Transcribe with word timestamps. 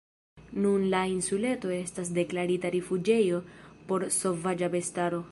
Nun 0.61 0.85
la 0.93 1.01
insuleto 1.15 1.73
estas 1.75 2.09
deklarita 2.15 2.71
rifuĝejo 2.77 3.41
por 3.91 4.07
sovaĝa 4.17 4.71
bestaro. 4.77 5.21